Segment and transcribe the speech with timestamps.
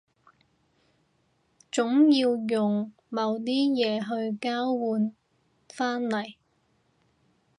[1.71, 3.99] 總要用某啲嘢
[4.31, 5.15] 去交換
[5.69, 6.37] 返嚟